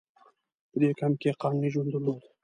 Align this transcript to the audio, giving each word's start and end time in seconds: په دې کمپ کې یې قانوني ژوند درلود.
په 0.69 0.75
دې 0.81 0.89
کمپ 0.99 1.15
کې 1.21 1.27
یې 1.31 1.37
قانوني 1.41 1.69
ژوند 1.73 1.89
درلود. 1.91 2.21